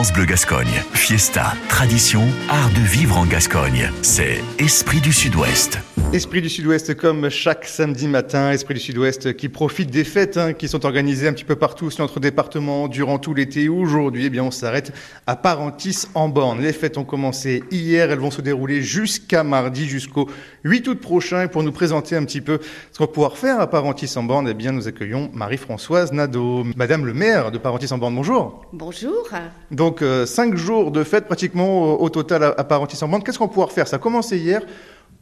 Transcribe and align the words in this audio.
France 0.00 0.14
Bleu 0.14 0.24
Gascogne. 0.24 0.82
Fiesta, 0.94 1.52
tradition, 1.68 2.22
art 2.48 2.70
de 2.70 2.80
vivre 2.80 3.18
en 3.18 3.26
Gascogne. 3.26 3.90
C'est 4.00 4.40
Esprit 4.58 5.02
du 5.02 5.12
Sud-Ouest. 5.12 5.78
Esprit 6.14 6.40
du 6.40 6.48
Sud-Ouest 6.48 6.96
comme 6.96 7.28
chaque 7.28 7.66
samedi 7.66 8.08
matin, 8.08 8.50
Esprit 8.50 8.74
du 8.74 8.80
Sud-Ouest 8.80 9.36
qui 9.36 9.48
profite 9.48 9.90
des 9.90 10.02
fêtes 10.02 10.38
hein, 10.38 10.54
qui 10.54 10.68
sont 10.68 10.84
organisées 10.84 11.28
un 11.28 11.32
petit 11.34 11.44
peu 11.44 11.54
partout 11.54 11.90
sur 11.90 12.02
notre 12.02 12.18
département 12.18 12.88
durant 12.88 13.18
tout 13.18 13.34
l'été. 13.34 13.68
Aujourd'hui, 13.68 14.24
eh 14.26 14.30
bien, 14.30 14.42
on 14.42 14.50
s'arrête 14.50 14.92
à 15.26 15.36
Parentis 15.36 16.06
en 16.14 16.28
borne. 16.28 16.62
Les 16.62 16.72
fêtes 16.72 16.96
ont 16.96 17.04
commencé 17.04 17.62
hier, 17.70 18.10
elles 18.10 18.18
vont 18.18 18.30
se 18.30 18.40
dérouler 18.40 18.82
jusqu'à 18.82 19.44
mardi, 19.44 19.86
jusqu'au 19.86 20.28
8 20.64 20.88
août 20.88 21.00
prochain. 21.00 21.44
Et 21.44 21.48
pour 21.48 21.62
nous 21.62 21.72
présenter 21.72 22.16
un 22.16 22.24
petit 22.24 22.40
peu 22.40 22.58
ce 22.90 22.98
qu'on 22.98 23.04
va 23.04 23.12
pouvoir 23.12 23.36
faire 23.36 23.60
à 23.60 23.68
Parentis 23.68 24.12
en 24.16 24.22
borne, 24.22 24.48
eh 24.48 24.54
bien, 24.54 24.72
nous 24.72 24.88
accueillons 24.88 25.30
Marie-Françoise 25.34 26.12
Nadeau, 26.12 26.64
Madame 26.74 27.04
le 27.04 27.12
maire 27.12 27.52
de 27.52 27.58
Parentis 27.58 27.92
en 27.92 27.98
borne. 27.98 28.16
Bonjour. 28.16 28.64
Bonjour. 28.72 29.28
Donc, 29.70 29.89
euh, 30.02 30.26
cinq 30.26 30.56
jours 30.56 30.90
de 30.90 31.04
fête 31.04 31.26
pratiquement 31.26 32.00
au, 32.00 32.08
total 32.08 32.42
à, 32.42 32.48
à 32.56 32.64
Parentis 32.64 33.02
en 33.02 33.08
borne. 33.08 33.22
Qu'est-ce 33.22 33.38
qu'on 33.38 33.48
pouvoir 33.48 33.72
faire 33.72 33.88
Ça 33.88 33.96
a 33.96 33.98
commencé 33.98 34.38
hier. 34.38 34.62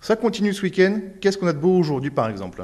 Ça 0.00 0.16
continue 0.16 0.52
ce 0.52 0.62
week-end. 0.62 1.00
Qu'est-ce 1.20 1.38
qu'on 1.38 1.48
a 1.48 1.52
de 1.52 1.58
beau 1.58 1.76
aujourd'hui, 1.76 2.10
par 2.10 2.28
exemple? 2.28 2.62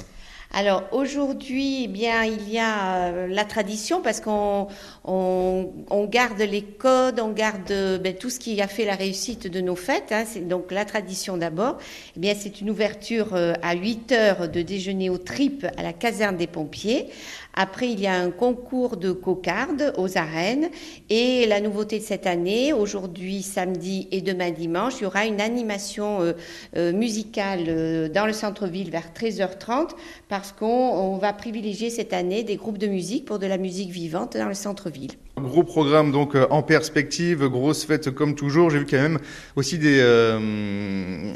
Alors 0.57 0.85
aujourd'hui, 0.93 1.85
eh 1.85 1.89
bien, 1.89 2.23
il 2.25 2.49
y 2.49 2.61
a 2.61 3.07
euh, 3.07 3.27
la 3.27 3.45
tradition 3.45 4.01
parce 4.01 4.21
qu'on 4.21 4.69
on, 5.05 5.73
on 5.91 6.05
garde 6.05 6.39
les 6.39 6.63
codes, 6.63 7.19
on 7.19 7.31
garde 7.31 7.73
ben, 8.01 8.15
tout 8.15 8.31
ce 8.31 8.39
qui 8.39 8.63
a 8.63 8.69
fait 8.69 8.85
la 8.85 8.95
réussite 8.95 9.49
de 9.49 9.61
nos 9.61 9.75
fêtes. 9.75 10.13
Hein. 10.13 10.23
C'est 10.25 10.47
donc 10.47 10.71
la 10.71 10.85
tradition 10.85 11.37
d'abord. 11.37 11.79
Eh 12.17 12.21
bien, 12.21 12.35
c'est 12.39 12.61
une 12.61 12.71
ouverture 12.71 13.35
euh, 13.35 13.55
à 13.63 13.75
8 13.75 14.13
heures 14.13 14.49
de 14.49 14.63
déjeuner 14.63 15.11
au 15.11 15.19
trip 15.19 15.67
à 15.77 15.83
la 15.83 15.93
caserne 15.93 16.37
des 16.37 16.47
pompiers. 16.47 17.09
Après, 17.57 17.89
il 17.89 18.01
y 18.01 18.09
a 18.09 18.15
un 18.15 18.31
concours 18.31 18.97
de 18.97 19.13
cocarde 19.13 19.93
aux 19.97 20.19
arènes. 20.19 20.69
Et 21.09 21.47
la 21.47 21.61
nouveauté 21.61 22.01
de 22.01 22.05
cette 22.05 22.27
année, 22.27 22.73
aujourd'hui, 22.73 23.43
samedi 23.43 24.09
et 24.11 24.21
demain 24.21 24.51
dimanche, 24.51 24.95
il 25.01 25.05
y 25.05 25.07
aura 25.07 25.25
une 25.25 25.41
animation 25.41 26.21
euh, 26.21 26.33
euh, 26.77 26.93
musicale 26.93 27.65
euh, 27.69 28.09
dans 28.09 28.27
le 28.27 28.33
centre-ville 28.33 28.91
vers 28.91 29.13
13h30 29.15 29.91
parce 30.29 30.51
qu'on 30.53 30.67
on 30.67 31.19
va 31.19 31.33
privilégier 31.33 31.91
cette 31.91 32.13
année 32.13 32.43
des 32.43 32.57
groupes 32.57 32.79
de 32.79 32.89
musique 32.89 33.25
pour 33.25 33.39
de 33.39 33.47
la 33.47 33.59
musique 33.59 33.91
vivante 33.91 34.37
dans 34.37 34.49
le 34.49 34.55
centre-ville. 34.55 35.13
Gros 35.37 35.65
programme 35.65 36.11
donc 36.11 36.37
en 36.51 36.63
perspective, 36.63 37.47
grosse 37.49 37.85
fête 37.85 38.11
comme 38.11 38.35
toujours. 38.35 38.71
J'ai 38.71 38.79
vu 38.79 38.87
quand 38.87 38.97
même 38.97 39.19
aussi 39.57 39.79
des. 39.79 39.99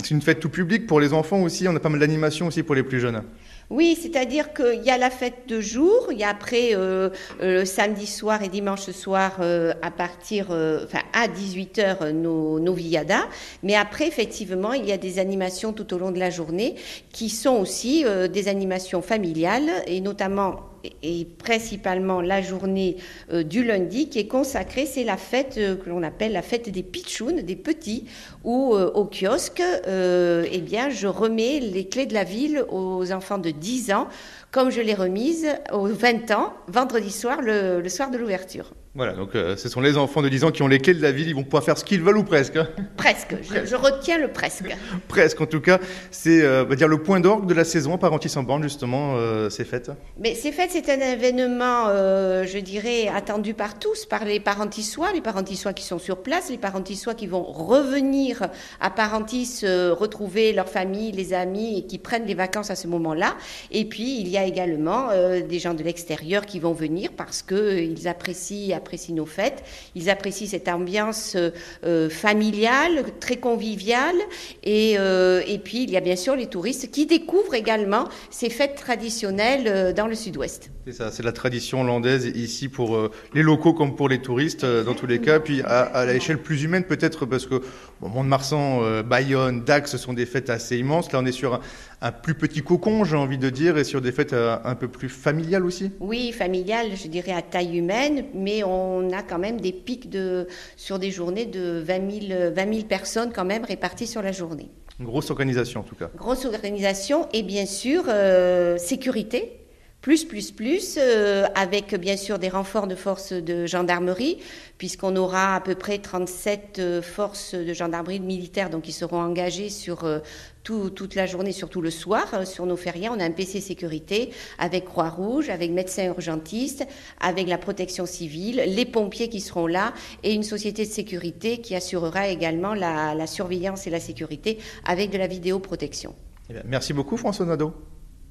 c'est 0.03 0.11
une 0.13 0.23
fête 0.23 0.41
tout 0.41 0.49
public 0.49 0.87
pour 0.87 1.01
les 1.01 1.13
enfants 1.13 1.43
aussi. 1.43 1.67
On 1.69 1.75
a 1.75 1.81
pas 1.81 1.89
mal 1.89 2.01
d'animations 2.01 2.47
aussi 2.47 2.63
pour 2.63 2.77
les 2.77 2.85
plus 2.85 3.01
jeunes. 3.01 3.23
Oui, 3.71 3.99
c'est-à-dire 4.01 4.55
qu'il 4.55 4.83
y 4.83 4.89
a 4.91 4.97
la 4.97 5.11
fête 5.11 5.47
de 5.47 5.61
jour, 5.61 6.09
il 6.11 6.19
y 6.19 6.25
a 6.25 6.31
après 6.31 6.71
euh, 6.75 7.11
euh, 7.43 7.67
samedi 7.67 8.07
soir 8.07 8.43
et 8.43 8.49
dimanche 8.49 8.89
soir 8.93 9.37
euh, 9.41 9.75
à 9.83 9.91
partir, 9.91 10.47
euh, 10.51 10.87
enfin 10.87 11.01
à 11.13 11.29
18h 11.29 12.13
nos, 12.13 12.61
nos 12.61 12.73
viadas, 12.73 13.27
mais 13.63 13.75
après 13.75 14.07
effectivement 14.07 14.73
il 14.73 14.87
y 14.87 14.93
a 14.93 14.97
des 14.97 15.19
animations 15.19 15.75
tout 15.75 15.93
au 15.93 15.99
long 15.99 16.13
de 16.13 16.19
la 16.19 16.31
journée 16.31 16.77
qui 17.13 17.29
sont 17.29 17.57
aussi 17.57 18.07
des 18.33 18.49
animations 18.49 19.03
familiales 19.03 19.71
et 19.87 20.01
notamment 20.01 20.61
et 21.03 21.25
principalement 21.25 22.21
la 22.21 22.43
journée 22.43 22.97
euh, 23.33 23.43
du 23.43 23.65
lundi 23.65 24.09
qui 24.09 24.19
est 24.19 24.27
consacrée, 24.27 24.87
c'est 24.87 25.05
la 25.05 25.17
fête 25.17 25.57
euh, 25.59 25.77
que 25.77 25.89
l'on 25.89 26.03
appelle 26.03 26.33
la 26.33 26.43
fête 26.43 26.69
des 26.69 26.83
pitchouns, 26.83 27.43
des 27.43 27.57
petits, 27.57 28.07
où 28.45 28.75
euh, 28.75 28.91
au 28.95 29.05
kiosque, 29.05 29.63
eh 29.87 30.61
bien, 30.61 30.91
je 30.91 31.07
remets 31.07 31.61
les 31.61 31.89
clés 31.89 32.07
de 32.07 32.15
la 32.15 32.25
ville 32.25 32.65
aux 32.71 33.13
enfants 33.13 33.39
de 33.39 33.51
10 33.51 33.93
ans, 33.93 34.09
comme 34.51 34.71
je 34.71 34.81
les 34.81 34.95
remise 34.95 35.47
aux 35.73 35.87
20 35.87 36.31
ans, 36.31 36.55
vendredi 36.69 37.11
soir, 37.11 37.41
le, 37.43 37.81
le 37.81 37.89
soir 37.89 38.11
de 38.11 38.17
l'ouverture. 38.19 38.73
Voilà, 38.95 39.13
donc 39.13 39.37
euh, 39.37 39.57
ce 39.57 39.69
sont 39.69 39.81
les 39.81 39.97
enfants 39.97 40.23
de 40.23 40.29
10 40.29 40.45
ans 40.45 40.51
qui 40.51 40.63
ont 40.63 40.67
les 40.67 40.81
clés 40.81 40.95
de 40.95 41.03
la 41.03 41.13
ville. 41.13 41.29
Ils 41.29 41.35
vont 41.35 41.45
pouvoir 41.45 41.63
faire 41.63 41.79
ce 41.79 41.85
qu'ils 41.85 42.03
veulent 42.03 42.17
ou 42.17 42.25
presque. 42.25 42.57
hein. 42.57 42.67
Presque, 42.97 43.37
je, 43.43 43.65
je 43.65 43.77
retiens 43.77 44.19
le 44.19 44.29
presque. 44.29 44.75
presque 45.09 45.41
en 45.41 45.47
tout 45.47 45.61
cas. 45.61 45.79
C'est 46.11 46.43
euh, 46.43 46.65
dire 46.75 46.89
le 46.89 47.01
point 47.01 47.21
d'orgue 47.21 47.47
de 47.47 47.55
la 47.55 47.65
saison 47.65 47.95
à 47.95 47.99
Parentis 47.99 48.37
en 48.37 48.43
borne 48.43 48.63
justement 48.65 49.15
euh, 49.17 49.51
ces 49.51 49.65
fêtes. 49.65 49.93
Mais 50.19 50.35
ces 50.35 50.51
fêtes, 50.51 50.71
c'est 50.73 50.89
un 50.91 50.99
événement, 50.99 51.85
euh, 51.89 52.45
je 52.45 52.59
dirais, 52.59 53.09
attendu 53.15 53.55
par 53.55 53.79
tous, 53.79 54.05
par 54.07 54.25
les 54.25 54.41
parentissois, 54.41 55.13
les 55.13 55.21
parentissois 55.21 55.75
qui 55.75 55.85
sont 55.85 55.99
sur 56.01 56.17
place, 56.23 56.51
les 56.51 56.59
parentissois 56.59 57.15
qui 57.15 57.29
vont 57.29 57.43
revenir 57.45 58.49
à 58.81 58.91
Parentis, 58.91 59.61
euh, 59.63 59.95
retrouver 59.95 60.53
leur 60.53 60.69
famille, 60.69 61.13
les 61.13 61.35
amis, 61.35 61.79
et 61.79 61.87
qui 61.87 61.99
prennent 61.99 62.27
les 62.27 62.35
vacances 62.35 62.71
à 62.71 62.75
ce 62.77 62.89
moment-là. 62.89 63.37
Et 63.71 63.85
puis, 63.85 64.19
il 64.21 64.29
y 64.29 64.38
a 64.38 64.38
également 64.47 65.09
euh, 65.11 65.41
des 65.41 65.59
gens 65.59 65.75
de 65.75 65.83
l'extérieur 65.83 66.47
qui 66.47 66.61
vont 66.61 66.73
venir 66.73 67.11
parce 67.17 67.43
qu'ils 67.43 68.09
apprécient, 68.09 68.77
apprécient 68.77 69.15
nos 69.15 69.27
fêtes, 69.27 69.63
ils 69.95 70.11
apprécient 70.11 70.47
cette 70.47 70.69
ambiance 70.69 71.35
euh, 71.37 71.51
euh, 71.85 72.09
familiale, 72.09 73.05
très 73.21 73.37
conviviale. 73.37 74.17
Et, 74.63 74.97
euh, 74.99 75.43
et 75.47 75.59
puis, 75.59 75.83
il 75.85 75.91
y 75.91 75.97
a 75.97 76.01
bien 76.01 76.17
sûr 76.17 76.37
les 76.37 76.47
touristes 76.47 76.91
qui 76.91 77.07
découvrent 77.07 77.55
également 77.55 78.09
ces 78.31 78.51
fêtes 78.51 78.77
traditionnelles 78.77 79.67
euh, 79.67 79.93
dans 79.93 80.07
le 80.07 80.15
sud-ouest. 80.15 80.71
C'est 80.87 80.95
ça, 80.95 81.11
c'est 81.11 81.23
la 81.23 81.33
tradition 81.33 81.83
hollandaise 81.83 82.25
ici 82.35 82.69
pour 82.69 82.97
euh, 82.97 83.11
les 83.35 83.43
locaux 83.43 83.75
comme 83.75 83.95
pour 83.95 84.09
les 84.09 84.23
touristes 84.23 84.65
euh, 84.65 84.85
dans 84.85 84.95
tous 84.95 85.07
les 85.07 85.21
cas. 85.21 85.39
Puis 85.39 85.61
à, 85.63 85.81
à 85.81 86.07
l'échelle 86.07 86.39
plus 86.39 86.63
humaine 86.63 86.85
peut-être 86.85 87.27
parce 87.27 87.47
que 87.47 87.61
Mont-de-Marsan, 88.01 88.81
euh, 88.83 89.03
Bayonne, 89.03 89.65
Dax, 89.65 89.91
ce 89.91 89.99
sont 89.99 90.15
des 90.15 90.25
fêtes 90.25 90.49
assez 90.49 90.79
immenses. 90.79 91.13
Là, 91.13 91.19
on 91.23 91.27
est 91.27 91.33
sur 91.33 91.61
un 92.01 92.13
plus 92.13 92.35
petit 92.35 92.63
cocon, 92.63 93.05
j'ai 93.05 93.17
envie 93.17 93.37
de 93.39 93.51
dire, 93.51 93.77
et 93.77 93.85
sur 93.85 94.01
des 94.01 94.13
fêtes 94.13 94.28
euh, 94.33 94.57
un 94.65 94.75
peu 94.75 94.89
plus 94.89 95.09
familiales 95.09 95.65
aussi? 95.65 95.93
Oui, 96.01 96.33
familiale, 96.33 96.89
je 96.95 97.09
dirais 97.09 97.33
à 97.33 97.43
taille 97.43 97.79
humaine, 97.79 98.27
mais 98.35 98.63
on 98.65 99.11
a 99.13 99.23
quand 99.23 99.39
même 99.39 99.61
des 99.61 99.73
pics 99.73 100.11
de, 100.11 100.47
sur 100.77 100.99
des 100.99 101.11
journées 101.11 101.47
de 101.47 101.83
20 101.85 102.29
000, 102.29 102.55
20 102.55 102.75
000 102.75 102.87
personnes 102.87 103.33
quand 103.35 103.45
même 103.45 103.65
réparties 103.65 104.07
sur 104.07 104.23
la 104.23 104.33
journée. 104.33 104.71
Une 104.99 105.07
grosse 105.07 105.31
organisation 105.31 105.81
en 105.81 105.85
tout 105.85 105.95
cas. 105.95 106.11
Grosse 106.17 106.45
organisation 106.45 107.29
et 107.33 107.43
bien 107.43 107.67
sûr 107.67 108.05
euh, 108.09 108.77
sécurité. 108.79 109.61
Plus, 110.01 110.25
plus, 110.25 110.53
plus, 110.53 110.97
euh, 110.97 111.45
avec 111.57 111.93
bien 111.97 112.17
sûr 112.17 112.39
des 112.39 112.49
renforts 112.49 112.87
de 112.87 112.95
forces 112.95 113.33
de 113.33 113.67
gendarmerie, 113.67 114.39
puisqu'on 114.79 115.17
aura 115.17 115.57
à 115.57 115.61
peu 115.61 115.75
près 115.75 115.99
37 115.99 116.79
euh, 116.79 117.03
forces 117.03 117.55
de 117.57 117.73
gendarmerie 117.75 118.21
militaires 118.21 118.71
donc 118.71 118.83
qui 118.83 118.93
seront 118.93 119.21
engagées 119.21 119.69
sur 119.71 120.05
euh, 120.05 120.21
tout- 120.63 120.91
toute 120.91 121.17
la 121.17 121.27
journée, 121.27 121.51
surtout 121.51 121.81
le 121.81 121.91
soir, 121.91 122.27
euh, 122.33 122.45
sur 122.45 122.65
nos 122.65 122.77
férias. 122.77 123.11
On 123.13 123.19
a 123.19 123.25
un 123.25 123.33
PC 123.33 123.61
sécurité 123.61 124.31
avec 124.59 124.85
Croix-Rouge, 124.85 125.51
avec 125.51 125.73
médecins 125.73 126.07
urgentistes, 126.07 126.87
avec 127.21 127.49
la 127.49 127.59
protection 127.59 128.07
civile, 128.07 128.63
les 128.69 128.87
pompiers 128.87 129.29
qui 129.29 129.41
seront 129.41 129.67
là 129.67 129.93
et 130.23 130.33
une 130.33 130.45
société 130.45 130.87
de 130.87 130.91
sécurité 130.93 131.59
qui 131.59 131.75
assurera 131.75 132.29
également 132.29 132.73
la, 132.73 133.17
la 133.17 133.27
surveillance 133.27 133.89
et 133.89 133.91
la 133.91 134.01
sécurité 134.01 134.59
avec 134.87 135.11
de 135.11 135.19
la 135.19 135.27
vidéoprotection. 135.27 136.15
Eh 136.51 136.55
merci 136.65 136.93
beaucoup 136.93 137.17
François 137.17 137.45
Nadeau. 137.47 137.73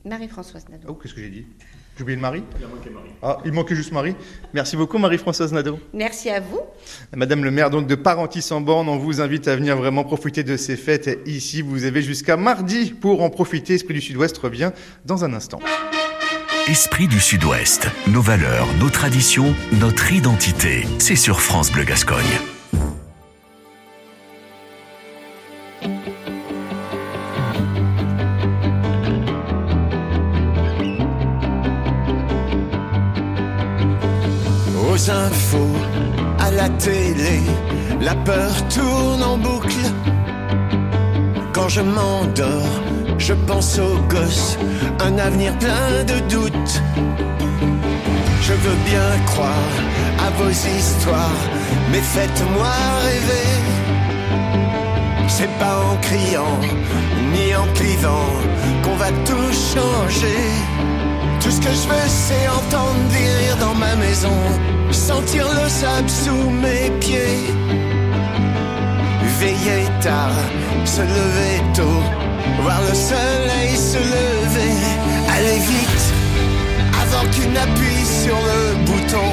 Marie-Françoise 0.07 0.65
Nadeau. 0.69 0.87
Oh, 0.89 0.93
qu'est-ce 0.93 1.13
que 1.13 1.21
j'ai 1.21 1.29
dit? 1.29 1.45
J'ai 1.97 2.03
oublié 2.03 2.15
le 2.15 2.21
mari? 2.21 2.43
Il 2.59 2.67
manquait 2.67 2.89
Marie. 2.91 3.09
Ah, 3.23 3.37
il 3.43 3.51
manquait 3.51 3.75
juste 3.75 3.91
Marie. 3.91 4.15
Merci 4.53 4.77
beaucoup 4.77 4.99
Marie-Françoise 4.99 5.51
Nadeau. 5.51 5.79
Merci 5.93 6.29
à 6.29 6.39
vous. 6.39 6.61
Madame 7.15 7.43
le 7.43 7.49
maire 7.49 7.69
donc 7.69 7.87
de 7.87 7.95
Parentis 7.95 8.45
en 8.51 8.61
borne, 8.61 8.87
on 8.87 8.97
vous 8.97 9.19
invite 9.19 9.47
à 9.47 9.55
venir 9.55 9.75
vraiment 9.77 10.03
profiter 10.03 10.43
de 10.43 10.57
ces 10.57 10.77
fêtes 10.77 11.19
ici. 11.25 11.61
Vous 11.61 11.85
avez 11.85 12.01
jusqu'à 12.03 12.37
mardi 12.37 12.91
pour 12.91 13.23
en 13.23 13.29
profiter. 13.29 13.73
Esprit 13.73 13.95
du 13.95 14.01
Sud-Ouest 14.01 14.37
revient 14.37 14.71
dans 15.05 15.25
un 15.25 15.33
instant. 15.33 15.59
Esprit 16.67 17.07
du 17.07 17.19
Sud-Ouest. 17.19 17.87
Nos 18.07 18.21
valeurs, 18.21 18.67
nos 18.79 18.89
traditions, 18.89 19.55
notre 19.79 20.11
identité. 20.11 20.85
C'est 20.99 21.15
sur 21.15 21.41
France 21.41 21.71
Bleu 21.71 21.83
Gascogne. 21.83 22.56
Infos, 35.09 35.75
à 36.39 36.51
la 36.51 36.67
télé, 36.69 37.39
la 38.01 38.13
peur 38.15 38.51
tourne 38.67 39.23
en 39.23 39.37
boucle. 39.37 39.85
Quand 41.53 41.69
je 41.69 41.81
m'endors, 41.81 42.81
je 43.17 43.33
pense 43.33 43.79
aux 43.79 43.99
gosses, 44.09 44.57
un 44.99 45.17
avenir 45.17 45.57
plein 45.59 46.03
de 46.03 46.19
doutes. 46.29 46.81
Je 48.41 48.53
veux 48.53 48.77
bien 48.85 49.09
croire 49.27 49.73
à 50.19 50.29
vos 50.41 50.49
histoires, 50.49 51.43
mais 51.91 52.01
faites-moi 52.01 52.73
rêver. 53.03 53.49
C'est 55.27 55.53
pas 55.59 55.77
en 55.89 55.95
criant, 55.97 56.59
ni 57.33 57.55
en 57.55 57.67
clivant, 57.75 58.33
qu'on 58.83 58.95
va 58.95 59.11
tout 59.25 59.51
changer. 59.73 60.86
Tout 61.47 61.53
ce 61.53 61.61
que 61.61 61.73
je 61.73 61.87
veux, 61.87 62.09
c'est 62.09 62.45
entendre 62.49 62.99
des 63.09 63.25
rires 63.39 63.55
dans 63.61 63.73
ma 63.73 63.95
maison, 63.95 64.37
sentir 64.91 65.45
le 65.47 65.69
sable 65.69 66.09
sous 66.09 66.49
mes 66.49 66.91
pieds. 66.99 67.39
Veiller 69.39 69.87
tard, 70.01 70.35
se 70.83 70.99
lever 70.99 71.63
tôt, 71.73 72.03
voir 72.61 72.81
le 72.81 72.93
soleil 72.93 73.77
se 73.77 73.97
lever. 73.97 74.73
Aller 75.33 75.59
vite, 75.71 76.05
avant 77.01 77.25
qu'il 77.31 77.49
n'appuie 77.53 78.05
sur 78.25 78.35
le 78.35 78.75
bouton, 78.85 79.29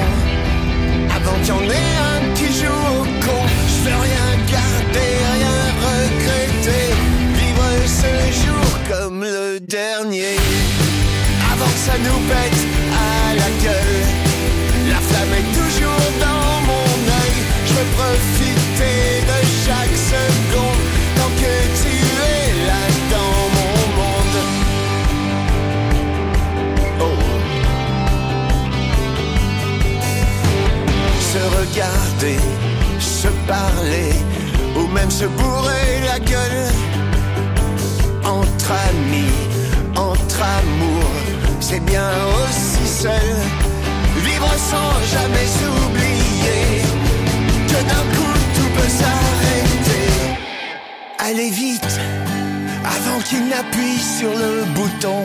avant 1.13 1.37
qu'il 1.43 1.53
y 1.53 1.57
en 1.57 1.69
ait 1.69 1.95
un 2.13 2.33
qui 2.33 2.45
joue 2.45 2.81
au 2.97 3.03
con. 3.25 3.41
Je 3.67 3.89
veux 3.89 3.99
rien 4.07 4.27
garder, 4.55 5.11
rien 5.35 5.59
regretter, 5.83 6.93
vivre 7.39 7.71
ce 7.85 8.45
jour 8.45 8.69
comme 8.89 9.21
le 9.21 9.59
dernier 9.59 10.37
ça 11.85 11.97
nous 11.97 12.19
pète 12.27 12.61
à 12.91 13.35
la 13.35 13.49
gueule. 13.63 14.01
La 14.89 14.99
flamme 15.07 15.33
est 15.39 15.49
toujours 15.59 16.05
dans 16.19 16.61
mon 16.69 16.91
œil. 17.21 17.37
Je 17.67 17.73
veux 17.73 17.89
profiter 17.99 19.21
de 19.31 19.39
chaque 19.65 19.97
seconde 20.13 20.83
tant 21.15 21.31
que 21.41 21.53
tu 21.81 21.93
es 22.33 22.45
là 22.69 22.83
dans 23.15 23.37
mon 23.57 23.75
monde. 23.99 24.39
Oh. 27.01 27.19
Se 31.31 31.41
regarder, 31.57 32.39
se 32.99 33.29
parler, 33.47 34.11
ou 34.77 34.87
même 34.87 35.11
se 35.11 35.25
bourrer 35.25 36.01
la 36.05 36.19
gueule. 36.19 36.67
Entre 38.23 38.71
amis, 38.71 39.54
entre 39.95 40.41
amours, 40.41 41.11
c'est 41.59 41.83
bien 41.85 42.09
aussi 42.41 42.87
seul. 42.87 43.35
Vivre 44.23 44.53
sans 44.71 44.93
jamais 45.13 45.47
s'oublier 45.59 46.81
que 47.67 47.79
d'un 47.89 48.05
coup 48.15 48.37
tout 48.55 48.69
peut 48.77 48.89
s'arrêter. 48.89 50.07
Allez 51.19 51.49
vite, 51.49 51.99
avant 52.83 53.19
qu'il 53.27 53.47
n'appuie 53.47 53.99
sur 53.99 54.31
le 54.31 54.65
bouton. 54.75 55.23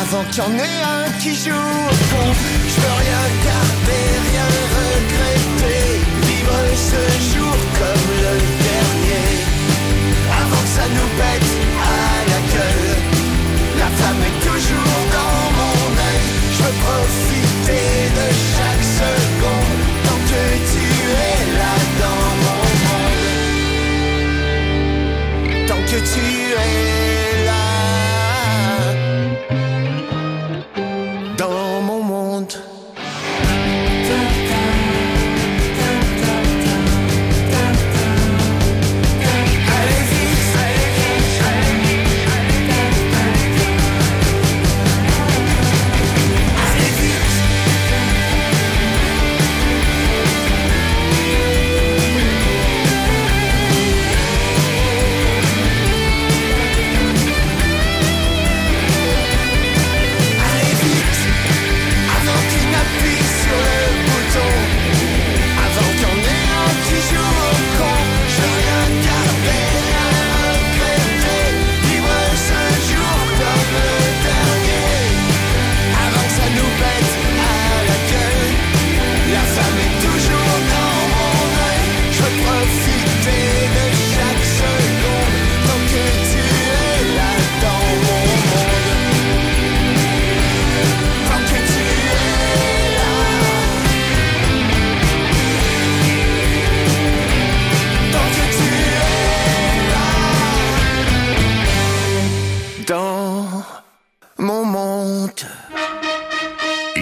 Avant 0.00 0.22
qu'il 0.30 0.42
y 0.42 0.46
en 0.46 0.52
ait 0.52 0.80
un 0.96 1.10
qui 1.20 1.34
joue 1.34 1.50
au 1.50 1.94
con. 2.10 2.26
Je 2.72 2.80
veux 2.80 2.96
rien 3.04 3.24
garder, 3.48 4.04
rien 4.30 4.48
regretter. 4.78 5.82
Vivre 6.28 6.60
ce 6.90 7.02
jour 7.32 7.56
comme 7.78 8.08
le 8.24 8.34
dernier. 8.68 9.28
Avant 10.40 10.62
que 10.62 10.72
ça 10.78 10.86
nous 10.96 11.10
pète 11.18 11.47
monde. 26.00 26.27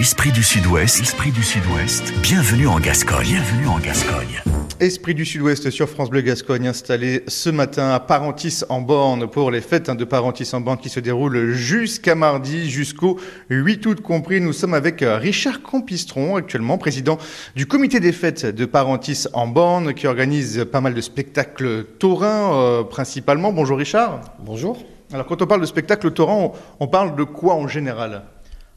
Esprit 0.07 0.31
du 0.31 0.41
Sud-Ouest, 0.41 1.01
Esprit 1.01 1.31
du 1.31 1.43
Sud-Ouest, 1.43 2.13
bienvenue 2.21 2.65
en 2.65 2.79
Gascogne, 2.79 3.25
bienvenue 3.25 3.67
en 3.67 3.77
Gascogne. 3.77 4.41
Esprit 4.79 5.13
du 5.13 5.25
Sud-Ouest 5.25 5.69
sur 5.69 5.89
France 5.89 6.09
Bleu 6.09 6.21
Gascogne 6.21 6.65
installé 6.65 7.25
ce 7.27 7.49
matin 7.49 7.89
à 7.89 7.99
Parentis 7.99 8.61
en 8.69 8.79
Borne 8.79 9.27
pour 9.27 9.51
les 9.51 9.59
fêtes 9.59 9.89
hein, 9.89 9.95
de 9.95 10.05
Parentis 10.05 10.49
en 10.53 10.61
Borne 10.61 10.77
qui 10.77 10.87
se 10.87 11.01
déroulent 11.01 11.51
jusqu'à 11.51 12.15
mardi, 12.15 12.69
jusqu'au 12.69 13.19
8 13.49 13.85
août 13.85 13.99
compris. 13.99 14.39
Nous 14.39 14.53
sommes 14.53 14.75
avec 14.75 15.01
euh, 15.01 15.17
Richard 15.17 15.61
Campistron, 15.61 16.37
actuellement 16.37 16.77
président 16.77 17.17
du 17.57 17.65
comité 17.65 17.99
des 17.99 18.13
fêtes 18.13 18.45
de 18.45 18.63
Parentis 18.63 19.25
en 19.33 19.47
Borne 19.47 19.93
qui 19.93 20.07
organise 20.07 20.65
pas 20.71 20.79
mal 20.79 20.93
de 20.93 21.01
spectacles 21.01 21.83
taurins 21.83 22.53
euh, 22.53 22.83
principalement. 22.85 23.51
Bonjour 23.51 23.77
Richard. 23.77 24.21
Bonjour. 24.39 24.81
Alors 25.11 25.25
quand 25.25 25.41
on 25.41 25.47
parle 25.47 25.61
de 25.61 25.65
spectacle 25.65 26.11
taurin, 26.11 26.35
on, 26.35 26.51
on 26.79 26.87
parle 26.87 27.17
de 27.17 27.23
quoi 27.23 27.55
en 27.55 27.67
général? 27.67 28.23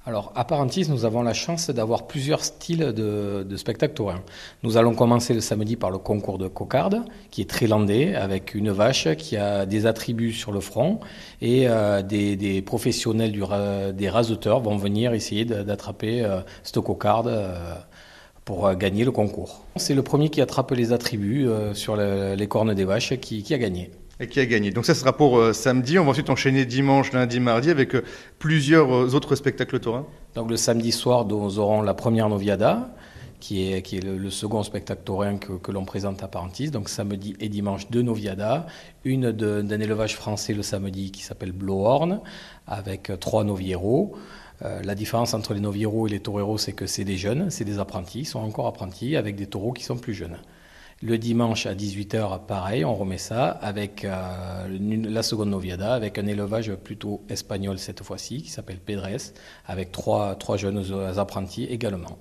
Alors, 0.06 0.32
à 0.34 0.44
Parentis, 0.44 0.86
nous 0.88 1.04
avons 1.04 1.22
la 1.22 1.34
chance 1.34 1.68
d'avoir 1.68 2.06
plusieurs 2.06 2.42
styles 2.42 2.92
de, 2.94 3.44
de 3.46 3.56
spectacles 3.56 3.92
taurins. 3.92 4.22
Nous 4.62 4.78
allons 4.78 4.94
commencer 4.94 5.34
le 5.34 5.40
samedi 5.42 5.76
par 5.76 5.90
le 5.90 5.98
concours 5.98 6.38
de 6.38 6.48
cocarde, 6.48 7.02
qui 7.30 7.42
est 7.42 7.50
très 7.50 7.66
landais, 7.66 8.14
avec 8.14 8.54
une 8.54 8.70
vache 8.70 9.14
qui 9.16 9.36
a 9.36 9.66
des 9.66 9.84
attributs 9.84 10.32
sur 10.32 10.52
le 10.52 10.60
front, 10.60 11.00
et 11.42 11.68
euh, 11.68 12.00
des, 12.00 12.62
professionnels 12.62 13.38
des 13.94 14.08
raseteurs 14.08 14.60
vont 14.60 14.78
venir 14.78 15.12
essayer 15.12 15.44
d'attraper 15.44 16.24
euh, 16.24 16.40
cette 16.62 16.80
cocarde 16.80 17.28
euh, 17.28 17.74
pour 18.46 18.66
euh, 18.66 18.74
gagner 18.74 19.04
le 19.04 19.10
concours. 19.12 19.60
C'est 19.76 19.94
le 19.94 20.02
premier 20.02 20.30
qui 20.30 20.40
attrape 20.40 20.70
les 20.70 20.94
attributs 20.94 21.46
sur 21.74 21.94
le- 21.94 22.34
les 22.36 22.48
cornes 22.48 22.72
des 22.72 22.84
vaches 22.84 23.20
qui 23.20 23.44
a 23.52 23.58
gagné. 23.58 23.90
Et 24.20 24.28
qui 24.28 24.38
a 24.38 24.46
gagné. 24.46 24.70
Donc 24.70 24.84
ça 24.84 24.94
sera 24.94 25.16
pour 25.16 25.38
euh, 25.38 25.52
samedi. 25.52 25.98
On 25.98 26.04
va 26.04 26.10
ensuite 26.10 26.30
enchaîner 26.30 26.66
dimanche, 26.66 27.12
lundi, 27.12 27.40
mardi 27.40 27.70
avec 27.70 27.94
euh, 27.94 28.04
plusieurs 28.38 28.94
euh, 28.94 29.14
autres 29.14 29.34
spectacles 29.34 29.80
taurins. 29.80 30.06
Donc 30.34 30.50
le 30.50 30.56
samedi 30.56 30.92
soir, 30.92 31.24
nous 31.24 31.58
aurons 31.58 31.80
la 31.80 31.94
première 31.94 32.28
Noviada, 32.28 32.90
qui 33.40 33.72
est, 33.72 33.80
qui 33.80 33.96
est 33.96 34.04
le, 34.04 34.30
second 34.30 34.62
spectacle 34.62 35.02
taurin 35.04 35.38
que, 35.38 35.72
l'on 35.72 35.86
présente 35.86 36.22
à 36.22 36.28
Parentis. 36.28 36.70
Donc 36.70 36.90
samedi 36.90 37.34
et 37.40 37.48
dimanche, 37.48 37.90
deux 37.90 38.02
Noviadas. 38.02 38.66
Une 39.04 39.32
d'un 39.32 39.80
élevage 39.80 40.14
français 40.14 40.52
le 40.52 40.62
samedi 40.62 41.10
qui 41.10 41.22
s'appelle 41.22 41.52
Blowhorn, 41.52 42.20
avec 42.66 43.10
trois 43.18 43.42
Novieros. 43.44 44.14
La 44.60 44.94
différence 44.94 45.32
entre 45.32 45.54
les 45.54 45.60
Novieros 45.60 46.06
et 46.06 46.10
les 46.10 46.20
Toreros, 46.20 46.58
c'est 46.58 46.74
que 46.74 46.84
c'est 46.84 47.04
des 47.04 47.16
jeunes, 47.16 47.48
c'est 47.48 47.64
des 47.64 47.78
apprentis, 47.78 48.20
ils 48.20 48.24
sont 48.26 48.40
encore 48.40 48.66
apprentis, 48.66 49.16
avec 49.16 49.34
des 49.34 49.46
taureaux 49.46 49.72
qui 49.72 49.84
sont 49.84 49.96
plus 49.96 50.12
jeunes. 50.12 50.36
Le 51.02 51.16
dimanche 51.16 51.64
à 51.64 51.74
18h, 51.74 52.44
pareil, 52.46 52.84
on 52.84 52.94
remet 52.94 53.16
ça 53.16 53.48
avec 53.48 54.04
euh, 54.04 54.68
la 55.08 55.22
seconde 55.22 55.48
Noviada, 55.48 55.94
avec 55.94 56.18
un 56.18 56.26
élevage 56.26 56.74
plutôt 56.74 57.22
espagnol 57.30 57.78
cette 57.78 58.02
fois-ci, 58.02 58.42
qui 58.42 58.50
s'appelle 58.50 58.78
Pedres, 58.78 59.32
avec 59.66 59.92
trois, 59.92 60.34
trois 60.34 60.58
jeunes 60.58 60.84
apprentis 61.16 61.64
également. 61.64 62.18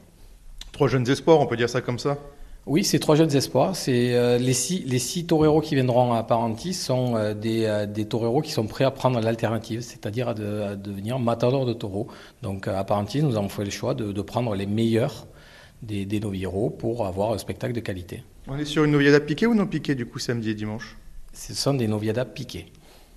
Trois 0.71 0.87
jeunes 0.87 1.09
espoirs, 1.09 1.41
on 1.41 1.45
peut 1.45 1.57
dire 1.57 1.69
ça 1.69 1.81
comme 1.81 1.99
ça? 1.99 2.17
Oui, 2.65 2.83
c'est 2.85 2.99
trois 2.99 3.15
jeunes 3.15 3.35
espoirs. 3.35 3.75
C'est 3.75 4.13
euh, 4.15 4.37
les 4.37 4.53
six 4.53 4.83
les 4.85 4.99
six 4.99 5.25
toreros 5.25 5.59
qui 5.59 5.75
viendront 5.75 6.13
à 6.13 6.23
Parentis 6.23 6.73
sont 6.73 7.15
euh, 7.15 7.33
des, 7.33 7.65
euh, 7.65 7.85
des 7.85 8.05
toreros 8.05 8.41
qui 8.41 8.51
sont 8.51 8.67
prêts 8.67 8.83
à 8.83 8.91
prendre 8.91 9.19
l'alternative, 9.19 9.81
c'est-à-dire 9.81 10.29
à, 10.29 10.33
de- 10.35 10.61
à 10.61 10.75
devenir 10.75 11.19
matadors 11.19 11.65
de 11.65 11.73
taureaux. 11.73 12.07
Donc 12.43 12.67
à 12.67 12.83
Parentis, 12.83 13.23
nous 13.23 13.35
avons 13.35 13.49
fait 13.49 13.65
le 13.65 13.71
choix 13.71 13.93
de, 13.95 14.11
de 14.11 14.21
prendre 14.21 14.53
les 14.55 14.67
meilleurs 14.67 15.25
des, 15.81 16.05
des 16.05 16.19
novieros 16.19 16.69
pour 16.69 17.05
avoir 17.05 17.31
un 17.33 17.37
spectacle 17.37 17.73
de 17.73 17.79
qualité. 17.79 18.23
On 18.47 18.57
est 18.57 18.65
sur 18.65 18.83
une 18.83 18.91
noviada 18.91 19.19
piquée 19.19 19.45
ou 19.45 19.53
non 19.55 19.67
piquée 19.67 19.95
du 19.95 20.05
coup 20.05 20.19
samedi 20.19 20.49
et 20.51 20.55
dimanche? 20.55 20.97
Ce 21.33 21.53
sont 21.53 21.73
des 21.73 21.87
noviadas 21.87 22.25
piqués. 22.25 22.67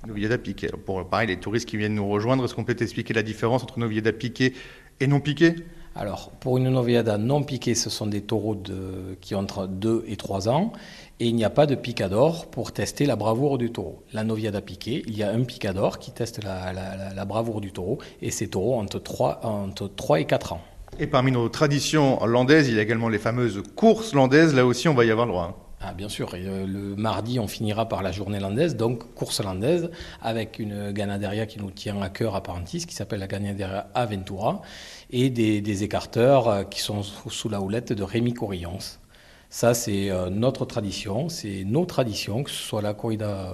Noviada 0.06 0.36
piquée. 0.38 0.68
Alors, 0.68 0.80
Pour 0.80 1.08
pareil, 1.08 1.28
les 1.28 1.38
touristes 1.38 1.68
qui 1.68 1.76
viennent 1.76 1.94
nous 1.94 2.08
rejoindre, 2.08 2.44
est-ce 2.44 2.54
qu'on 2.54 2.64
peut 2.64 2.76
expliquer 2.78 3.14
la 3.14 3.22
différence 3.22 3.62
entre 3.62 3.78
noviada 3.78 4.12
piquée 4.12 4.52
et 5.00 5.06
non 5.06 5.20
piquée 5.20 5.54
Alors, 5.94 6.30
pour 6.40 6.58
une 6.58 6.68
noviada 6.68 7.18
non 7.18 7.42
piquée, 7.44 7.74
ce 7.74 7.88
sont 7.88 8.06
des 8.06 8.20
taureaux 8.20 8.54
de, 8.56 9.16
qui 9.20 9.34
ont 9.34 9.38
entre 9.40 9.66
2 9.66 10.04
et 10.08 10.16
3 10.16 10.48
ans. 10.48 10.72
Et 11.20 11.28
il 11.28 11.36
n'y 11.36 11.44
a 11.44 11.50
pas 11.50 11.66
de 11.66 11.76
picador 11.76 12.46
pour 12.50 12.72
tester 12.72 13.06
la 13.06 13.14
bravoure 13.14 13.58
du 13.58 13.70
taureau. 13.70 14.02
La 14.12 14.24
noviada 14.24 14.60
piquée, 14.60 15.04
il 15.06 15.16
y 15.16 15.22
a 15.22 15.30
un 15.30 15.44
picador 15.44 15.98
qui 16.00 16.10
teste 16.10 16.42
la, 16.42 16.72
la- 16.72 16.96
la- 16.96 17.14
la 17.14 17.24
bravoure 17.24 17.60
du 17.60 17.70
taureau. 17.72 17.98
Et 18.22 18.30
ces 18.32 18.48
taureaux 18.48 18.74
ont 18.74 18.80
entre 18.80 18.98
3, 18.98 19.40
entre 19.46 19.86
3 19.88 20.18
et 20.20 20.24
4 20.26 20.52
ans. 20.54 20.62
Et 20.98 21.06
parmi 21.06 21.32
nos 21.32 21.48
traditions 21.48 22.24
landaises, 22.26 22.68
il 22.68 22.76
y 22.76 22.78
a 22.78 22.82
également 22.82 23.08
les 23.08 23.18
fameuses 23.18 23.62
courses 23.76 24.12
landaises. 24.12 24.54
Là 24.54 24.66
aussi, 24.66 24.88
on 24.88 24.94
va 24.94 25.04
y 25.04 25.10
avoir 25.10 25.26
le 25.26 25.32
droit. 25.32 25.44
hein. 25.44 25.72
Ah, 25.84 25.94
bien 25.94 26.08
sûr. 26.08 26.30
Euh, 26.34 26.64
le 26.64 26.94
mardi, 26.94 27.40
on 27.40 27.48
finira 27.48 27.88
par 27.88 28.02
la 28.02 28.12
journée 28.12 28.38
landaise, 28.38 28.76
donc 28.76 29.14
course 29.14 29.42
landaise, 29.42 29.90
avec 30.20 30.60
une 30.60 30.92
ganaderia 30.92 31.46
qui 31.46 31.58
nous 31.58 31.72
tient 31.72 32.00
à 32.00 32.08
cœur 32.08 32.36
à 32.36 32.42
Parentis, 32.42 32.86
qui 32.86 32.94
s'appelle 32.94 33.18
la 33.18 33.26
ganaderia 33.26 33.88
Aventura, 33.94 34.62
et 35.10 35.28
des, 35.28 35.82
écarteurs 35.82 36.48
euh, 36.48 36.62
qui 36.62 36.80
sont 36.80 37.02
sous 37.02 37.48
la 37.48 37.60
houlette 37.60 37.92
de 37.92 38.02
Rémi 38.04 38.32
Corillons. 38.32 38.78
Ça, 39.50 39.74
c'est 39.74 40.08
euh, 40.10 40.30
notre 40.30 40.66
tradition, 40.66 41.28
c'est 41.28 41.64
nos 41.64 41.84
traditions, 41.84 42.44
que 42.44 42.50
ce 42.50 42.62
soit 42.62 42.80
la 42.80 42.94
corrida, 42.94 43.52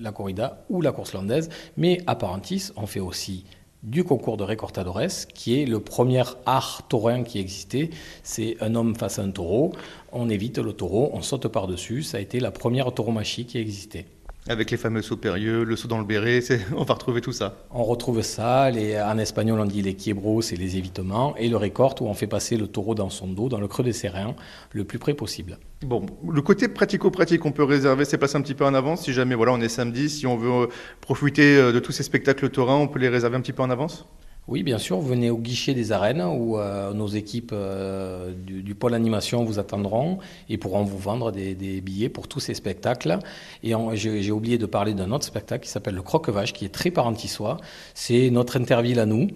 la 0.00 0.12
corrida 0.12 0.64
ou 0.68 0.82
la 0.82 0.92
course 0.92 1.14
landaise. 1.14 1.48
Mais 1.78 2.02
à 2.06 2.14
Parentis, 2.14 2.72
on 2.76 2.86
fait 2.86 3.00
aussi 3.00 3.44
du 3.82 4.04
concours 4.04 4.36
de 4.36 4.44
Recortadores, 4.44 5.26
qui 5.34 5.60
est 5.60 5.66
le 5.66 5.80
premier 5.80 6.24
art 6.46 6.82
taurin 6.88 7.22
qui 7.22 7.38
existait. 7.38 7.90
C'est 8.22 8.56
un 8.60 8.74
homme 8.74 8.96
face 8.96 9.18
à 9.18 9.22
un 9.22 9.30
taureau, 9.30 9.72
on 10.12 10.28
évite 10.28 10.58
le 10.58 10.72
taureau, 10.72 11.10
on 11.12 11.22
saute 11.22 11.48
par-dessus. 11.48 12.02
Ça 12.02 12.18
a 12.18 12.20
été 12.20 12.40
la 12.40 12.50
première 12.50 12.92
tauromachie 12.92 13.46
qui 13.46 13.58
existait. 13.58 14.06
Avec 14.50 14.70
les 14.70 14.78
fameux 14.78 15.02
sauts 15.02 15.18
périlleux, 15.18 15.62
le 15.62 15.76
saut 15.76 15.88
dans 15.88 15.98
le 15.98 16.06
béret, 16.06 16.40
on 16.76 16.82
va 16.82 16.94
retrouver 16.94 17.20
tout 17.20 17.32
ça. 17.32 17.66
On 17.70 17.84
retrouve 17.84 18.22
ça, 18.22 18.70
les, 18.70 18.98
en 18.98 19.18
espagnol 19.18 19.60
on 19.60 19.66
dit 19.66 19.82
les 19.82 19.94
quiebros, 19.94 20.40
c'est 20.40 20.56
les 20.56 20.78
évitements, 20.78 21.36
et 21.36 21.50
le 21.50 21.58
récorte 21.58 22.00
où 22.00 22.06
on 22.06 22.14
fait 22.14 22.26
passer 22.26 22.56
le 22.56 22.66
taureau 22.66 22.94
dans 22.94 23.10
son 23.10 23.26
dos, 23.26 23.50
dans 23.50 23.60
le 23.60 23.68
creux 23.68 23.84
des 23.84 23.92
serrins, 23.92 24.34
le 24.72 24.84
plus 24.84 24.98
près 24.98 25.12
possible. 25.12 25.58
Bon, 25.82 26.06
le 26.26 26.40
côté 26.40 26.66
pratico-pratique, 26.68 27.44
on 27.44 27.52
peut 27.52 27.62
réserver 27.62 28.06
c'est 28.06 28.16
places 28.16 28.36
un 28.36 28.40
petit 28.40 28.54
peu 28.54 28.64
en 28.64 28.72
avance, 28.72 29.02
si 29.04 29.12
jamais 29.12 29.34
voilà, 29.34 29.52
on 29.52 29.60
est 29.60 29.68
samedi, 29.68 30.08
si 30.08 30.26
on 30.26 30.38
veut 30.38 30.50
euh, 30.50 30.66
profiter 31.02 31.58
euh, 31.58 31.72
de 31.72 31.78
tous 31.78 31.92
ces 31.92 32.02
spectacles 32.02 32.48
taurins, 32.48 32.76
on 32.76 32.88
peut 32.88 32.98
les 32.98 33.10
réserver 33.10 33.36
un 33.36 33.42
petit 33.42 33.52
peu 33.52 33.62
en 33.62 33.68
avance? 33.68 34.06
Oui, 34.48 34.62
bien 34.62 34.78
sûr, 34.78 34.98
venez 35.00 35.28
au 35.28 35.36
guichet 35.36 35.74
des 35.74 35.92
arènes 35.92 36.22
où 36.22 36.58
euh, 36.58 36.94
nos 36.94 37.06
équipes 37.06 37.50
euh, 37.52 38.32
du, 38.32 38.74
pôle 38.74 38.94
animation 38.94 39.44
vous 39.44 39.58
attendront 39.58 40.20
et 40.48 40.56
pourront 40.56 40.84
vous 40.84 40.96
vendre 40.96 41.30
des, 41.30 41.54
billets 41.82 42.08
pour 42.08 42.28
tous 42.28 42.40
ces 42.40 42.54
spectacles. 42.54 43.18
Et 43.62 43.74
j'ai 43.94 44.32
oublié 44.32 44.56
de 44.56 44.64
parler 44.64 44.94
d'un 44.94 45.12
autre 45.12 45.26
spectacle 45.26 45.64
qui 45.64 45.70
s'appelle 45.70 45.96
le 45.96 46.02
Croque-Vache, 46.02 46.54
qui 46.54 46.64
est 46.64 46.70
très 46.70 46.90
parentissois. 46.90 47.58
C'est 47.92 48.30
notre 48.30 48.58
interville 48.58 49.00
à 49.00 49.06
nous 49.06 49.28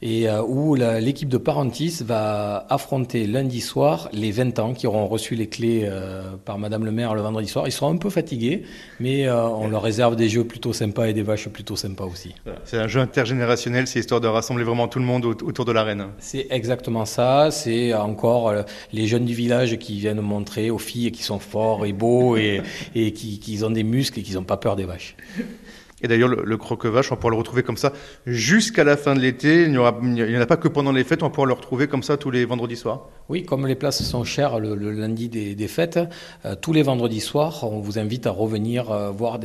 et 0.00 0.28
euh, 0.28 0.42
où 0.42 0.74
l'équipe 0.76 1.28
de 1.28 1.38
Parentis 1.38 2.02
va 2.04 2.66
affronter 2.70 3.26
lundi 3.26 3.60
soir 3.60 4.08
les 4.12 4.30
20 4.30 4.58
ans 4.60 4.74
qui 4.74 4.86
auront 4.86 5.06
reçu 5.06 5.34
les 5.34 5.48
clés 5.48 5.82
euh, 5.84 6.22
par 6.44 6.58
Madame 6.58 6.84
le 6.84 6.92
maire 6.92 7.14
le 7.14 7.20
vendredi 7.20 7.48
soir. 7.48 7.66
Ils 7.66 7.72
seront 7.72 7.92
un 7.92 7.96
peu 7.96 8.10
fatigués, 8.10 8.62
mais 9.00 9.26
euh, 9.26 9.48
on 9.48 9.68
leur 9.68 9.82
réserve 9.82 10.14
des 10.14 10.28
jeux 10.28 10.44
plutôt 10.44 10.72
sympas 10.72 11.06
et 11.06 11.12
des 11.12 11.22
vaches 11.22 11.48
plutôt 11.48 11.74
sympas 11.74 12.04
aussi. 12.04 12.34
C'est 12.64 12.78
un 12.78 12.86
jeu 12.86 13.00
intergénérationnel, 13.00 13.86
c'est 13.86 13.98
histoire 13.98 14.20
de 14.20 14.28
rassembler 14.28 14.64
vraiment 14.64 14.86
tout 14.86 15.00
le 15.00 15.04
monde 15.04 15.24
autour 15.24 15.64
de 15.64 15.72
l'arène. 15.72 16.06
C'est 16.18 16.46
exactement 16.50 17.04
ça, 17.04 17.50
c'est 17.50 17.92
encore 17.94 18.52
les 18.92 19.06
jeunes 19.06 19.24
du 19.24 19.34
village 19.34 19.78
qui 19.78 19.98
viennent 19.98 20.20
montrer 20.20 20.70
aux 20.70 20.78
filles 20.78 21.10
qui 21.10 21.22
sont 21.22 21.40
forts 21.40 21.86
et 21.86 21.92
beaux 21.92 22.36
et, 22.36 22.62
et 22.94 23.12
qui, 23.12 23.40
qui 23.40 23.62
ont 23.64 23.70
des 23.70 23.82
muscles 23.82 24.20
et 24.20 24.22
qui 24.22 24.34
n'ont 24.34 24.44
pas 24.44 24.56
peur 24.56 24.76
des 24.76 24.84
vaches. 24.84 25.16
Et 26.02 26.08
d'ailleurs, 26.08 26.28
le, 26.28 26.56
croque-vache, 26.56 27.10
on 27.12 27.16
pourra 27.16 27.30
le 27.30 27.36
retrouver 27.36 27.62
comme 27.62 27.76
ça 27.76 27.92
jusqu'à 28.26 28.84
la 28.84 28.96
fin 28.96 29.14
de 29.14 29.20
l'été. 29.20 29.64
Il 29.64 29.72
n'y 29.72 29.78
en 29.78 30.40
a 30.40 30.46
pas 30.46 30.56
que 30.56 30.68
pendant 30.68 30.92
les 30.92 31.04
fêtes, 31.04 31.22
on 31.22 31.30
pourra 31.30 31.46
le 31.46 31.52
retrouver 31.52 31.88
comme 31.88 32.02
ça 32.02 32.16
tous 32.16 32.30
les 32.30 32.44
vendredis 32.44 32.76
soirs. 32.76 33.08
Oui, 33.28 33.44
comme 33.44 33.66
les 33.66 33.74
places 33.74 34.02
sont 34.02 34.24
chères 34.24 34.58
le, 34.58 34.74
lundi 34.74 35.28
des, 35.28 35.68
fêtes, 35.68 35.98
euh, 36.44 36.54
tous 36.54 36.72
les 36.72 36.82
vendredis 36.82 37.20
soirs, 37.20 37.64
on 37.64 37.80
vous 37.80 37.98
invite 37.98 38.26
à 38.26 38.30
revenir 38.30 38.90
euh, 38.90 39.10
voir 39.10 39.38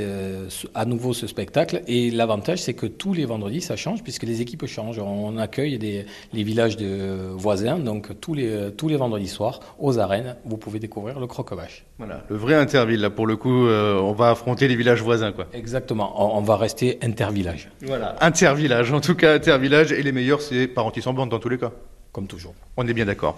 à 0.76 0.86
nouveau 0.86 1.14
ce 1.14 1.28
spectacle. 1.28 1.82
Et 1.88 2.12
l'avantage, 2.12 2.62
c'est 2.62 2.74
que 2.74 2.86
tous 2.86 3.14
les 3.14 3.26
vendredis, 3.26 3.62
ça 3.62 3.76
change 3.76 4.04
puisque 4.04 4.24
les 4.24 4.42
équipes 4.42 4.66
changent. 4.68 5.00
On 5.00 5.38
accueille 5.38 5.78
les 5.78 6.44
villages 6.44 6.78
de 6.78 7.32
voisins, 7.32 7.80
donc 7.80 8.20
tous 8.22 8.34
les, 8.34 8.70
tous 8.78 8.88
les 8.88 8.96
vendredis 8.96 9.28
soirs, 9.28 9.60
aux 9.80 10.00
arènes, 10.00 10.36
vous 10.46 10.58
pouvez 10.58 10.80
découvrir 10.80 11.20
le 11.20 11.28
croque-vache. 11.28 11.86
Voilà, 12.06 12.24
le 12.30 12.36
vrai 12.36 12.56
interville, 12.56 13.02
là, 13.02 13.10
pour 13.10 13.28
le 13.28 13.36
coup, 13.36 13.68
euh, 13.68 14.00
on 14.00 14.14
va 14.14 14.32
affronter 14.32 14.68
les 14.68 14.76
villages 14.76 15.02
voisins. 15.02 15.32
Quoi. 15.32 15.48
Exactement 15.54 16.36
on 16.36 16.42
va 16.42 16.58
rester 16.58 17.00
intervillage. 17.02 17.70
Voilà, 17.82 18.16
intervillage, 18.22 18.92
en 18.92 19.02
tout 19.02 19.16
cas 19.16 19.34
intervillage, 19.34 19.92
et 19.92 20.04
les 20.04 20.12
meilleurs, 20.12 20.42
c'est 20.42 20.68
Parentis 20.68 21.04
en 21.06 21.14
bande 21.14 21.30
dans 21.30 21.40
tous 21.40 21.50
les 21.50 21.58
cas. 21.58 21.72
Comme 22.14 22.28
toujours. 22.28 22.54
On 22.78 22.88
est 22.88 22.94
bien 22.94 23.06
d'accord. 23.06 23.36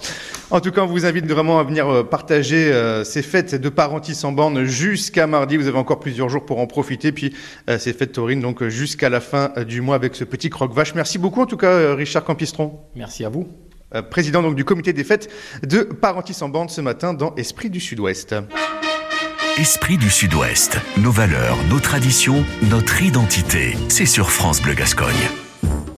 En 0.51 0.59
tout 0.59 0.69
cas, 0.69 0.81
on 0.81 0.85
vous 0.85 1.05
invite 1.05 1.25
vraiment 1.25 1.59
à 1.59 1.63
venir 1.63 1.87
euh, 1.87 2.03
partager 2.03 2.73
euh, 2.73 3.05
ces 3.05 3.21
fêtes 3.21 3.55
de 3.55 3.69
Parentis 3.69 4.25
en 4.25 4.33
borne 4.33 4.65
jusqu'à 4.65 5.27
mardi. 5.27 5.55
Vous 5.55 5.69
avez 5.69 5.77
encore 5.77 6.01
plusieurs 6.01 6.27
jours 6.27 6.45
pour 6.45 6.59
en 6.59 6.67
profiter. 6.67 7.13
Puis 7.13 7.33
euh, 7.69 7.79
ces 7.79 7.93
fêtes 7.93 8.11
taurines, 8.11 8.41
donc 8.41 8.65
jusqu'à 8.67 9.07
la 9.07 9.21
fin 9.21 9.53
du 9.65 9.79
mois 9.79 9.95
avec 9.95 10.13
ce 10.13 10.25
petit 10.25 10.49
croque-vache. 10.49 10.93
Merci 10.93 11.17
beaucoup, 11.17 11.41
en 11.41 11.45
tout 11.45 11.55
cas, 11.55 11.95
Richard 11.95 12.25
Campistron. 12.25 12.77
Merci 12.95 13.23
à 13.23 13.29
vous. 13.29 13.47
Président 14.01 14.41
donc 14.41 14.55
du 14.55 14.65
comité 14.65 14.93
des 14.93 15.03
fêtes 15.03 15.31
de 15.63 15.83
Parentis 15.83 16.41
en 16.41 16.49
bande 16.49 16.69
ce 16.69 16.81
matin 16.81 17.13
dans 17.13 17.33
Esprit 17.35 17.69
du 17.69 17.79
Sud-Ouest. 17.79 18.35
Esprit 19.57 19.97
du 19.97 20.09
Sud-Ouest. 20.09 20.79
Nos 20.97 21.11
valeurs, 21.11 21.57
nos 21.69 21.79
traditions, 21.79 22.43
notre 22.69 23.01
identité. 23.01 23.75
C'est 23.87 24.05
sur 24.05 24.31
France 24.31 24.61
Bleu 24.61 24.73
Gascogne. 24.73 25.44